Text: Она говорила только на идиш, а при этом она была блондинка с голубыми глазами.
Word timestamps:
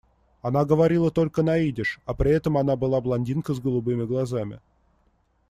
Она 0.41 0.65
говорила 0.65 1.11
только 1.11 1.43
на 1.43 1.59
идиш, 1.69 1.99
а 2.07 2.15
при 2.15 2.31
этом 2.31 2.57
она 2.57 2.75
была 2.75 2.99
блондинка 3.01 3.53
с 3.53 3.59
голубыми 3.59 4.03
глазами. 4.05 4.59